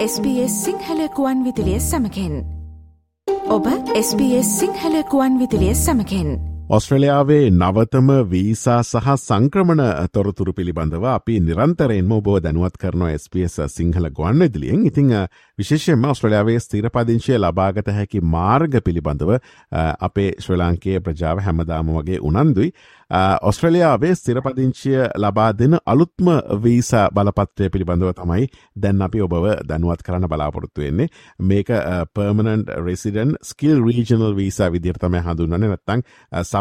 [0.00, 2.44] SBS සිංහලකුවන් විදිලිය සමකෙන්.
[3.48, 6.49] ඔබ SBS සිංහලකුවන් විදිලිය සමකෙන්.
[6.70, 9.80] ඔස්ට්‍රලියාවේ නවතම visa සහ සංක්‍රමණ
[10.12, 15.10] තොරතුරු පිළිබඳව අපි නිරන්තරයෙන්ම ඔබෝ දැනුවත් කරනවා SBS සිංහල ගොන්න ඉදිලියෙන් ඉතිං
[15.58, 19.34] විශේෂයෙන්ම ඔස්ට්‍රලියාවේ ස්තීරපදිංශය ලබාගත හැකි මාර්ග පිළිබඳව
[20.00, 22.70] අපේ ශ්‍ර ලාංකයේ ප්‍රජාව හැමදාම වගේ උනන්දුයි.
[23.42, 26.28] ඔස්ට්‍රලියාවේ ස්තිරපදිංචිය ලබා දෙන අලුත්ම
[26.62, 28.46] වීසා බලපත්‍රය පිළිබඳව තමයි
[28.76, 31.08] දැන් අපි ඔබව දැනුවත් කරන්න බලාපොරොත්තු වෙන්නේ.
[31.40, 31.74] මේක
[32.14, 36.06] permanent residence skilled regional visa විදිර්තම හඳුන්වන නැත්තං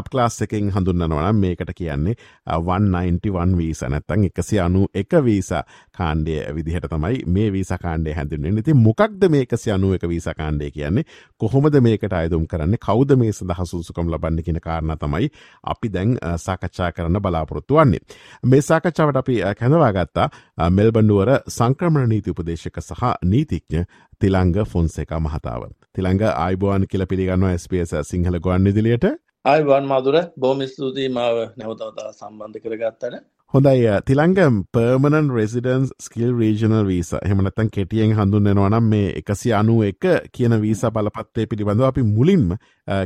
[0.01, 2.15] සබ්ලාස් එකෙන් හඳුන්නනවනම් මේකට කියන්නේ
[2.47, 8.73] 191 වීස නැත්තං එකසි අනු එක වීසා කාණ්ඩය විදිහට තමයි මේ වීසා කාණ්ඩේ හැඳුන්වෙන් ඉති
[8.75, 11.03] මොකක්ද මේකසි අනුව එක වීසා කාණ්ඩය කියන්නේ?
[11.37, 12.77] කොහොමද මේකට අයදුම් කරන්න?
[12.79, 15.29] කෞද මේ සඳහ සුසුකම් ලබන්න කියන කාරණ තමයි
[15.63, 18.01] අපි දැන් uh, සාකච්ඡා කරන්න බලාපොරොත්තු වන්නේ.
[18.43, 23.85] මේ සාකච්ඡාවට අපි uh, කැඳවා ගත්තා uh, මෙල්බන්ඩුවර සංක්‍රමණ නීති උපදේශක සහ නීතිඥ
[24.19, 25.71] තිළංග ෆොන්සේක මහතාව.
[25.95, 29.05] තිළංග ආයිබෝන් කියල පිළිගන්නවා ස්පේස සිංහල ගොන් ඉදිලියට
[29.45, 33.13] අයිවන් මදුර බෝම ස්තුතියි මාව නැවතවතා සම්බන්ධ කරගත්තන
[33.53, 40.57] හොඳයි තිළංගම් permanent residence skill regional visa හෙමනත්තන් කෙටියෙන් හඳුන්නෙනවනම් මේ එකසි අනුව එක කියන
[40.61, 42.51] වීස බලපත්තේ පිළිබඳව අපි මුලින්ම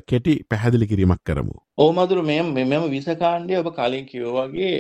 [0.08, 1.56] කෙටි පැහැදිලි කිරීමක් කරමු.
[1.78, 4.74] ඕමදුර මෙම මෙම විසකාණ්ඩය ඔබ කලින් කිව්වගේ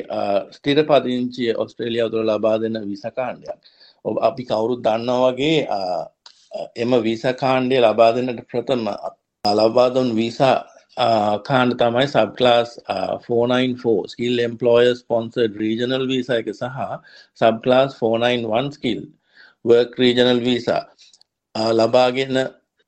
[0.52, 3.58] ස්තිර පදිංචිය ඔස්ට්‍රේලියාව තුළ ලබා දෙන්න විසකාණ්ඩයක්.
[4.06, 5.58] ඔබ අපි කවුරුත් දන්නා වගේ
[6.78, 8.88] එම වීසකාණ්ඩය ලබා දෙන්නට ප්‍රථම
[9.44, 10.56] ලබාදොන් වීසා
[10.98, 16.82] කාණ්ඩ තමයි subclass 494 skill employer sponsored regional visa එක සහ
[17.36, 19.02] subclass 491 skilled
[19.66, 20.84] work regional visa
[21.74, 22.38] ලබාගෙන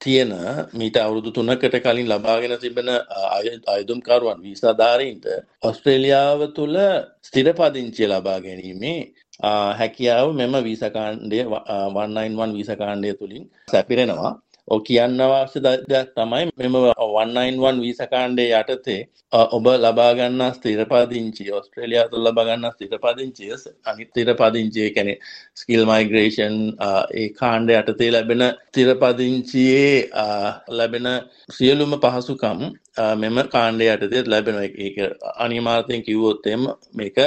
[0.01, 0.31] තියෙන
[0.73, 2.89] මීට අවුරුදු තුනකට කලින් ලබාගෙන තිබෙන
[3.67, 5.25] අයුතුම්කරුවන් වීසාධාරීන්ට
[5.63, 6.77] ඔස්ට්‍රේලියාව තුළ
[7.23, 8.99] ස්ථිරපදිංචිය ලබා ගැනීමේ
[9.73, 14.31] හැකියාව මෙම වීසකාණ්ඩය 191 වීසකාණ්ඩය තුළින් සැපිරෙනවා.
[14.67, 19.01] ඕ කියන්න අවශ්‍ය දෙයක් තමයි මෙම 191 වීසකාණ්ඩේ යටතේ
[19.49, 23.51] ඔබ ලබාගන්න ස්තිරපදිංචි ඔස්ට්‍රේලියා තුළ ලබගන්න ස්තිරපදිංචිය
[23.85, 25.13] අනිත් තිරපදිංචිය කැනෙ
[25.55, 26.57] ස්කිල් මයිග්‍රේෂන්
[27.13, 30.09] ඒ කාණ්ඩ යටතේ ලැබෙන තිරපදිංචියේ
[30.71, 31.07] ලැබෙන
[31.49, 32.65] සියලුම පහසුකම්
[33.15, 34.97] මෙම කාණ්ඩය යටතේ ලැබෙන එක
[35.37, 37.17] අනිමාර්තයෙන් කිව්වොත්තෙම මේක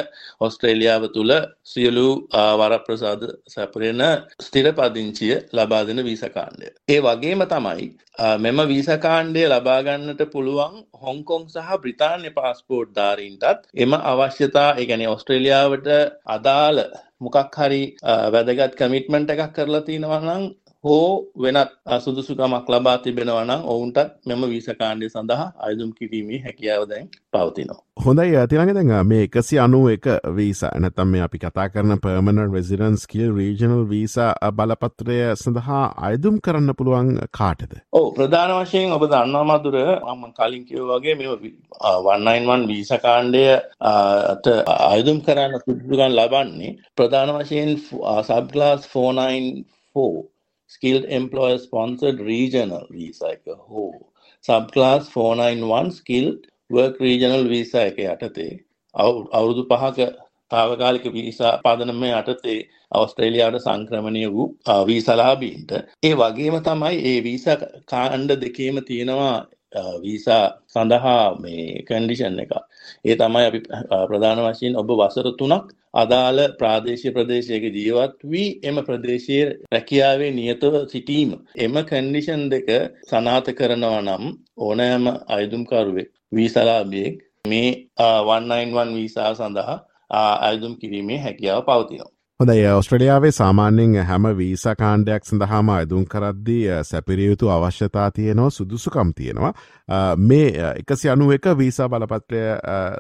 [0.41, 1.35] ඔස්ට්‍රේලියාව තුළ
[1.65, 2.07] සියලු
[2.61, 4.03] වරප්‍රසාද සැපරෙන
[4.41, 7.87] ස්තිරපදිංචිය ලබා දෙන වීසකාණ්ඩය ඒ වගේම තමයි
[8.39, 13.69] මෙම වීසකාණ්ඩය ලබාගන්නට පුළුවන් හොංකොං සහ බ්‍රිතාන්‍ය පාස්පෝර්ට් ධාරීන්ටත්.
[13.77, 15.89] එම අවශ්‍යතා එකැන ඔස්ට්‍රේලියාවට
[16.27, 16.79] අදාළ
[17.21, 17.83] මොකක් හරි
[18.35, 20.45] වැදගත් කමිට්මන්ට එකක් කරලා තියෙනවනම්
[20.85, 27.81] හෝ වෙනත් සුදුසුකමක් ලබා තිබෙනවනම් ඔවුන්ටත් මෙම වීසකාණ්ඩය සඳහා අයදුම් කිරීමේ හැකියාව දැන් පවතිනවා.
[28.05, 30.07] හොඳයි ඇතිළඟ දැඟ මේ එකසි අනුව එක
[30.37, 36.77] වීසා නැතම් මේ අපි කතා කරන permanent residence skill regional visa බලපත්‍රය සඳහා අයදුම් කරන්න
[36.79, 37.75] පුළුවන් කාටද.
[37.93, 41.27] ඕ ප්‍රධාන වශයෙන් ඔබ දන්නවාමදුර මම කලින් කිව වගේ මෙ
[42.07, 43.45] වන්නයින්වන් වීසකාණ්ඩය
[44.89, 47.79] අයදුම් කරන්න සුදුගන් ලබන්නේ ප්‍රධාන වශයෙන්
[48.25, 50.38] subclass 494
[50.69, 53.45] skilled employer sponsored regional visa එක.
[53.69, 53.91] හෝ
[54.45, 56.41] subclass 491 skilled
[56.71, 58.51] work regional visa එක යටතේ
[58.95, 60.09] අවුරුදු පහක
[60.51, 62.59] තාවකාලික වීසා පාදනම යටතේ
[62.93, 64.49] අවස්ට්‍රේලියාවට සංක්‍රමණය වූ
[64.89, 67.57] වීසලාබීන්ට ඒ වගේම තමයි ඒ වීසා
[67.93, 69.37] කාණ්ඩ දෙකේම තියෙනවා
[69.73, 72.53] වීසා සඳහා මේ කන්ඩිෂන් එක.
[73.05, 73.61] ඒ තමයි අපි
[74.03, 81.31] ප්‍රධාන වශයෙන් ඔබ වසර තුනක් අදාළ ප්‍රාදේශය ප්‍රදේශයක ජීවත් වී එම ප්‍රදේශයේ රැකියාවේ නියතව සිටීම.
[81.57, 82.69] එම කන්ඩිෂන් දෙක
[83.05, 84.25] සනාත කරනවා නම්
[84.59, 89.77] ඕනෑම අයුතුම්කරුවෙක් වීසලාබියෙක් මේ 191 වීසා සඳහා
[90.41, 92.18] අයුතුම් කිරීමේ හැකියාව පවතිනවා.
[92.41, 99.53] හොඳයි ඔස්ට්‍රලියාවේ සාමාන්‍යෙන් හැම වීසා කාණ්ඩයක් සඳහාම අයදුම් කරද්දී සැපිරියයුතු අවශ්‍යතා තියෙනවා සුදුසුකම් තියෙනවා.
[100.19, 102.43] මේ එකසි අනුව එක වීසා බලපත්‍රය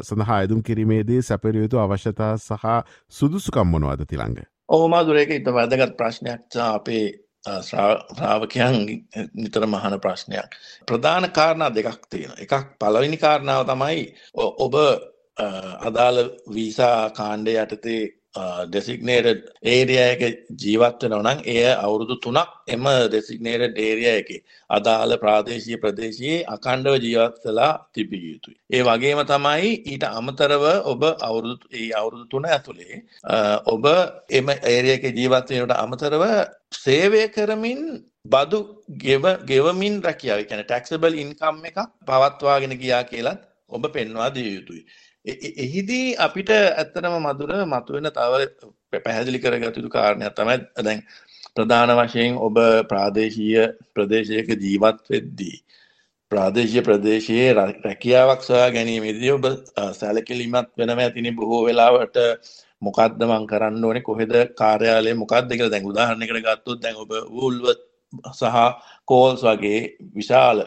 [0.03, 2.67] සඳහා අයදුම් කිරීමේදී සැපිරියයුතු අවශ්‍යතා සහ
[3.11, 7.07] සුදුසුකම් මොනවද තිළඟ ඕමා දුරේක ඉත වැදගත් ප්‍රශ්නයක් අපේ
[7.63, 8.77] ශ්‍රාවකයන්
[9.35, 10.51] නිතර මහන ප්‍රශ්නයක්.
[10.89, 14.05] ප්‍රධාන කාරණා දෙකක් තියෙන එකක් පලවෙනි කාරණාව තමයි
[14.37, 14.75] ඔබ
[15.83, 16.25] අදාළ
[16.55, 18.18] වීසා කාණ්ඩය යටතේ
[18.67, 20.23] ඩෙසිගනේටඩ් ඒරිය එක
[20.57, 24.31] ජීවත්ව නොනං එය අවුරුදු තුනක් එම ඩෙසිගනේටඩ් ඒරිය එක
[24.71, 28.57] අදාළ ප්‍රාදේශීය ප්‍රදේශයේ අකණ්ඩව ජීවත්වෙලා තිබිය යුතුයි.
[28.71, 33.03] ඒ වගේම තමයි ඊට අමතරව ඔබ අවුරුදු ඒ අවුරුදු තුන ඇතුළේ
[33.67, 33.85] ඔබ
[34.33, 36.25] එම ඒරියක ජීවත්වයට අමතරව
[36.75, 37.83] සේවය කරමින්
[38.27, 38.59] බදු
[39.47, 44.83] ගෙවමින් රැකියාව කැන ටැක්සබල් ඉන්කම් එක පවත්වාගෙන ගියා කියලත් ඔබ පෙන්වා දිය යුතුයි.
[45.29, 48.43] එහිදී අපිට ඇත්තනම මදුර මතුවෙන තව
[48.99, 51.01] පැහැදිලි කරගතුතු කාරණයක් තමයි දැන්
[51.55, 52.61] ප්‍රධාන වශයෙන් ඔබ
[52.91, 53.65] ප්‍රාදේශීය
[53.95, 55.57] ප්‍රදේශයක ජීවත් වෙද්දී
[56.33, 59.45] ප්‍රාදේශීය ප්‍රදේශයේ රැකියාවක් සොයා ගැනීමේදී ඔබ
[59.93, 62.17] සැලකිලිමත් වෙනව ඇතිනි බොහෝ වෙලාවට.
[62.83, 64.03] මොකක්ද මං කරන්න ඕනේ?
[64.03, 67.81] කොහෙද කාර්යාලය මොකක්ද කියලා දැන් උදාහරණයකට ගත්තොත් දැන් ඔබ වූල්වර්ත්
[68.33, 68.57] සහ
[69.05, 69.81] කෝල්ස් වගේ
[70.15, 70.63] විශාල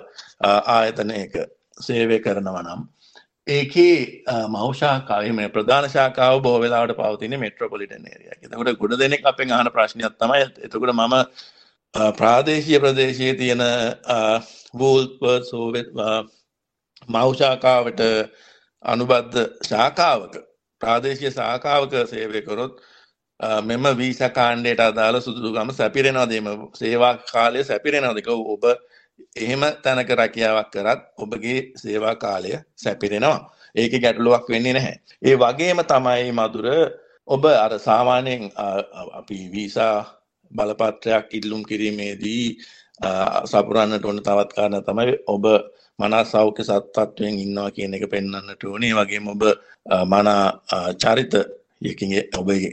[0.68, 1.38] ආයතනයක
[1.78, 2.82] සේවය කරනවා නම්
[3.52, 10.44] ඒකේ මෞෂාකාවම ප්‍රධාන ශාකාව බෝවෙලාට පවතින මෙට්‍රොපොලිටන් ඒරිය එතකට ගොඩ දෙනෙක් අපෙන් අහන ප්‍රශ්නයක් තමයි
[10.44, 11.18] එතකට මම
[12.14, 13.64] ප්‍රාදේශීය ප්‍රදේශයේ තියෙන
[14.76, 15.90] වූල්ප සෝවෙත්
[17.10, 18.02] මෞෂාකාවට
[18.86, 20.40] අනුබද්ධ ශාකාවක
[20.82, 22.82] ප්‍රාදේශය සාකාවක සේවය කරොත්
[23.64, 28.64] මෙම වීස කාණ්ඩයට අදාළ සුදුගම සැපිරෙනවාදීම සේවා කාලය සැපිරෙනවාදක ඔබ
[29.36, 33.40] එහෙම තැනක රැකියාවක් කරත් ඔබගේ සේවා කාලය සැපිරෙනවා.
[33.76, 34.96] ඒක ගැටලුවක් වෙන්නේ නැහැ.
[35.22, 36.68] ඒ වගේම තමයි මදුර
[37.28, 38.52] ඔබ අර සාමාන්‍යයෙන්
[39.20, 39.96] අපි වීසා
[40.52, 42.46] බලපත්‍රයක් ඉල්ලුම් කිරීමේදී
[43.46, 45.46] සපුරන්නට ඕන තවත් කාරණ තමයි ඔබ
[46.00, 48.94] මනා සෞඛ්‍ය සත්තත්වයෙන් ඉන්නවා කියන එක පෙන්න්නට ඕනේ.
[48.94, 49.44] වගේ ඔබ
[50.06, 50.44] මනා
[50.96, 51.34] චරිත
[51.82, 52.70] යකින්ගේ ඔබේ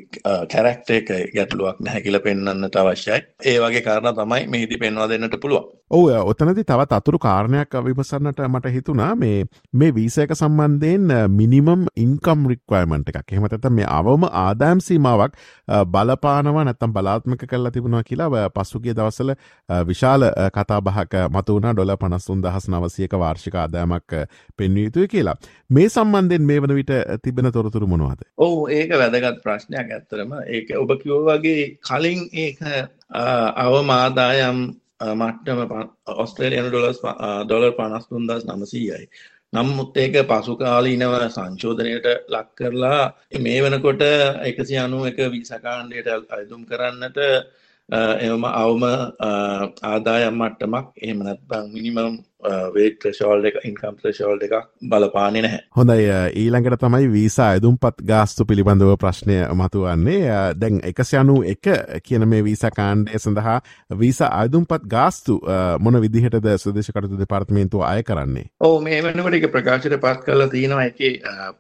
[0.53, 3.21] කැරක්ට එක ගැටලුවක් නැහැ කියල පෙන්න්නට අවශ්‍යයි.
[3.45, 5.69] ඒ වගේ කාරණ තමයි මෙහිදි පෙන්වා දෙන්නට පුළුවන්.
[5.91, 13.09] ඔව ඔතනති තවත් අතුරු කාරණයක් විමසන්නට මට හිතුනා මේ මේ වීසයක සම්බන්ධයෙන් මිනිමම් ඉන්කම් රික්වර්මන්ට්
[13.11, 13.33] එකක්.
[13.33, 15.39] එහෙමතත මේ අවම ආදායම් සීමාවක්
[15.87, 19.33] බලපානවා නැත්තම් බලාත්මක කල්ලා තිබුණා කියලා පස්සුගේ දවසල
[19.89, 20.27] විශාල
[20.57, 24.17] කතා බහක මතුවන ඩොල පනස්සුන් දහස් නවසියක වාර්ෂික ආදායමක්
[24.57, 25.37] පෙන්වීතුය කියලා.
[25.71, 26.93] මේ සම්බන්ධයෙන් මේ වන විට
[27.23, 28.27] තිබෙන තොරතුරු මොනවාද?
[28.39, 32.61] ඕ ඒක වැදගත් ප්‍රශ්නයක් ඇත්තරම ඒක ඔබ කිවෝ වගේ කලින් ඒක
[33.57, 34.63] අවමාදායම්
[35.01, 35.61] මට්ටම
[36.17, 37.03] ඔස්ට්‍රේලියන ඩොලස්
[37.45, 39.07] ඩොලර් පනස් තුන්දස් නමසීයයි.
[39.53, 43.03] නම්මුත් ඒක පසුකාලීනව සංශෝධනයට ලක් කරලා
[43.39, 44.03] මේ වෙනකොට
[44.45, 47.19] එකසි අනු එක වීසකාණ්ඩයට අයදුම් කරන්නට
[47.89, 48.83] එම අවම
[49.85, 52.19] ආදායම් මට්ටමක් එහෙම නැත්බං මිනිමම්
[52.75, 55.61] වේට ්‍රශෝල්ඩ එක ඉන්කම් ්‍රශෝල්ඩ එකක් බලපානය නැහැ.
[55.77, 56.07] හොඳයි
[56.37, 60.21] ඊළඟට තමයි වීසා ඇදුම්පත් ගාස්තු පිළිබඳව ප්‍රශ්නය මතුවන්නේ.
[60.55, 61.71] දැන් එකසයනු එක
[62.03, 63.59] කියන මේ වීසා කාණ්ඩය සඳහා
[63.99, 65.41] වීසා අයදුම්පත් ගාස්තු
[65.81, 68.47] මොන විදිහටද සුදේශකටතු දෙපාර්තමේන්තුව අය කරන්නේ?
[68.61, 70.85] ඕ මේ වනකට එක ප්‍රකාශයට පත් කරලා තියෙනවා.
[70.85, 70.99] එක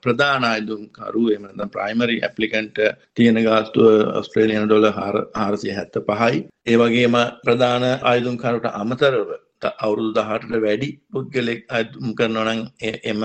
[0.02, 2.78] ප්‍රධාන අයදුම් කරු එමද ප්‍රයිමරි ඇපලිකන්ට
[3.14, 10.88] තියෙන ගාස්තුව ඔස්ට්‍රේලියන ඩොල හාරසිය හැත්ත පහයි ඒවගේම ප්‍රධාන අයදුම් කරුට අමතරව අවුරුදු දහටට වැඩි
[11.10, 12.62] පුද්ගලෙක් අයතුම් කරනොනං
[13.04, 13.22] එම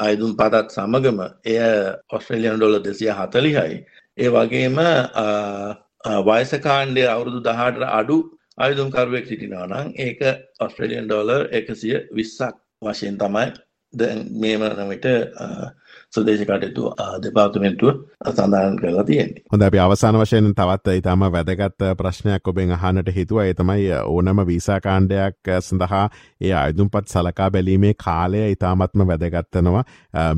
[0.00, 1.58] අයදුම් පතත් සමගම එය
[2.10, 3.84] ඔස්ට්‍රේලියන් ඩොල දෙසිය හතලිහයි
[4.18, 4.78] ඒ වගේම
[6.26, 8.18] වයසකාණ්ඩය අවුරුදු දහට අඩු
[8.58, 10.20] අයුදුම්කරුවෙක් සිටිනානං ඒක
[10.60, 13.46] ඔස්ට්‍රේලියන් ඩොලර් එකසිය විස්සක් වශයෙන් තමයි.
[14.34, 15.06] මේ වනවිට
[16.10, 16.92] සුදේශකටයුතු
[17.22, 17.94] දෙපාර්තමෙන්තුව
[18.28, 19.42] සඳහන් කරලා තියෙන්නේ.
[19.52, 25.52] හොඳ අපි අවසාන වශයෙන් තවත් ඉතාම වැදගත් ප්‍රශ්නයක් ඔබෙන් අහනට හිතුව ඒ තමයි ඕනම වීසාකාණ්ඩයක්
[25.60, 26.04] සඳහා
[26.40, 29.84] ඒ අයදුම්පත් සලකා බැලීමේ කාලය ඉතාමත්ම වැදගත්තනවා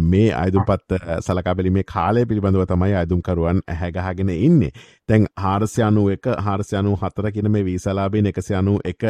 [0.06, 4.73] මේ අයදුම්පත් සලකා බැලීමේ කාලය පිළිබඳව තමයි අයදුම්කරුවන් හැගහගෙන ඉන්නේ.
[5.08, 9.08] තැන් හාරස්‍යයනු එක හාරස්‍යයනු හතර කියන මේ වීසලාබෙන් එකසියනු එක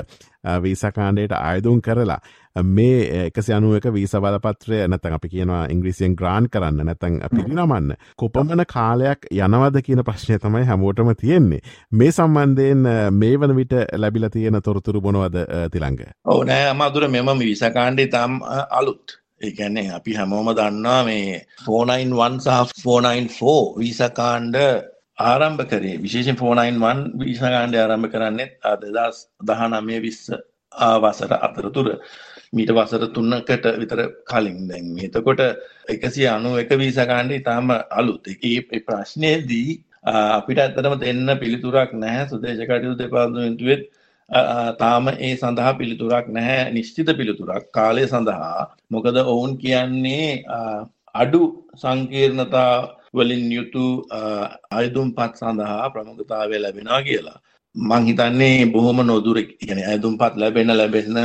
[0.58, 2.20] වීසකාණ්ඩයට අයදුම් කරලා
[2.56, 9.26] මේ එකසි අනුවක වීස බලපත්‍රය නැතන් අපි කියනවා ඉංග්‍රීසියෙන් ග්‍රාන් කරන්න නැතැන් පිරිනමන්න කොපමණ කාලයක්
[9.36, 11.60] යනවද කියන ප්‍රශ්නය තමයි හැමෝටම තියෙන්නේ.
[11.92, 15.40] මේ සම්බන්ධයෙන් මේ වන විට ලැබිල තියෙන තොරතුරු බොනවද
[15.72, 18.38] තිළඟ ඕ නෑ අමාදුර මෙම විසකාණ්ඩේ තම්
[18.72, 19.16] අලුත්.
[19.40, 24.56] ඒකැන්නේ අපි හැමෝම දන්නා මේ 491 සහ 494 වීසකාණ්ඩ
[25.24, 25.96] ආරම්භ කරේ.
[26.04, 28.48] විශේෂෙන් 491 වීසකාණ්ඩ ආරම්භ කරන්නේ
[28.82, 30.30] දෙදස් දහනමය විස්ස
[30.82, 31.88] ආවසර අතරතුර
[32.52, 34.88] මීට වසර තුන්නකට විතර කලින් දැන්.
[34.98, 35.40] එතකොට
[35.88, 38.26] එකසි අනු එක වීසකාණ්ඩ ඉතාම අලුත්.
[38.42, 42.28] ඒ ප්‍රශ්නයදී අපිට ඇත්තටම දෙන්න පිළිතුරක් නැහැ.
[42.28, 43.82] සුදේශකටයුතු දෙපාර්තමේන්තුවෙත්
[44.78, 46.72] තාම ඒ සඳහා පිළිතුරක් නැහැ.
[46.72, 48.70] නිශ්චිත පිළිතුරක් කාලය සඳහා.
[48.90, 50.44] මොකද ඔවුන් කියන්නේ
[51.14, 51.42] අඩු
[51.76, 52.74] සංකීර්ණතා
[53.14, 53.84] වලින් යුතු
[54.72, 57.38] අයදුම් පත් සඳහා ප්‍රමුඛතාවය ලැබෙනවා කියලා.
[57.74, 61.18] මං හිතන්නේ බොහොම නොදුර කියන ඇදුම් පත් ලැබෙන ලැබෙන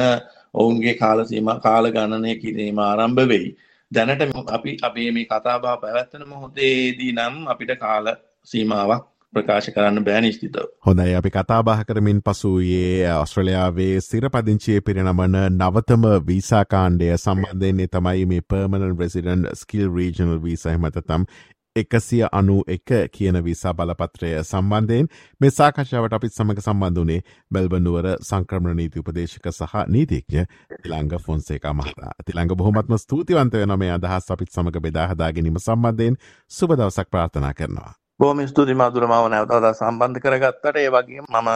[0.55, 3.49] ඔවුන්ගේ කාලසීම කාල ගණනය කිරීම ආරම්භ වෙයි.
[3.91, 8.15] දැනට අපි අපේ මේ කතාබා පැවැත්තන මොහොතේදී නම් අපිට කාල
[8.47, 10.67] සීමාවක් ප්‍රකාශ කරන්න බෑ නිශ්චිතව.
[10.81, 19.43] හොඳයි අපි කතාබහ කරමින් පසුයේ ඔස්ට්‍රලයාාවේ සිරපදිංචිය පිරිනමන නවතම වීසාකාණ්ඩය සම්බන්ධයන්නේ තමයි මේ පර්මනල් රෙසිඩන්
[19.55, 21.27] ස්කිල් රීජනල් වීසහමතතම්
[21.75, 25.07] එකසිය අනු එක කියන විසා බලපත්‍රය සම්බන්ධයෙන්
[25.41, 27.19] මේ සාකච්ඡාවට අපිත් සමඟ සම්බන්ධනේ
[27.51, 30.45] බැල්බනුවර සංක්‍රමණ නීති උපදේශක සහ නීතිඥ
[30.77, 36.17] තිළංග ෆොන්සේකා මහතා තිළංග බොහොමත්ම ස්තුතිවන්තය නොමේ අදහස් අපිත් සමඟ බෙදාහදා ගැනීම සම්බන්ධයෙන්
[36.51, 37.91] සුබදවසක් ප්‍රාර්ථනා කරනවා.
[38.19, 41.51] බොහොම ස්තුති මధుර මාව නැවතවදා සම්බන්ධ කරගත්තට ඒ වගේ මම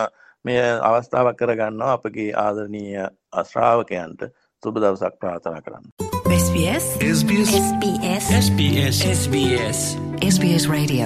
[0.45, 3.07] මේ අවස්ථාවක් කරගන්නවා අපගේ ආදරණීය
[3.45, 4.31] ශ්‍රාවකයන්ට
[4.63, 6.08] සුබ දවසක් ප්‍රාර්ථනා කරන්න.
[6.59, 6.85] SBS?
[7.19, 7.51] SBS.
[7.51, 8.25] SBS.
[8.37, 8.97] SBS.
[9.19, 9.79] SBS.
[10.35, 11.05] SBS Radio.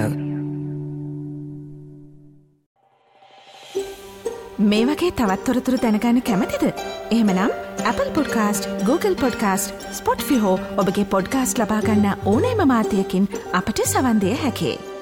[4.58, 6.64] මේ වගේ තවත්තොරතුරු දැනගන්න කැමතිද.
[7.10, 7.52] එහෙමනම්
[7.84, 9.86] Apple podcast Google podcast
[10.22, 14.93] Spotify ඔබගේ පොඩ්කාස්ට ලබාගන්න ඕනෑම මාතයකින් අපට සවන්දය හැකේ.